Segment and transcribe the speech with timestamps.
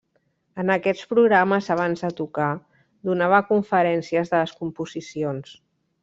[0.61, 2.47] En aquests programes abans de tocar,
[3.09, 5.53] donava conferències de les composicions.